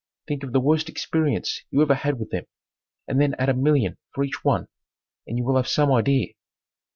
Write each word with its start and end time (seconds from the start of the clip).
Think 0.27 0.43
of 0.43 0.51
the 0.51 0.59
worst 0.59 0.89
experience 0.89 1.61
you 1.69 1.83
ever 1.83 1.93
had 1.93 2.17
with 2.17 2.31
them 2.31 2.45
and 3.07 3.21
then 3.21 3.35
add 3.37 3.49
a 3.49 3.53
million 3.53 3.97
for 4.15 4.23
each 4.23 4.43
one 4.43 4.67
and 5.27 5.37
you 5.37 5.43
will 5.43 5.57
have 5.57 5.67
some 5.67 5.91
idea. 5.91 6.33